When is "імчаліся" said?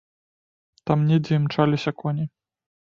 1.41-1.97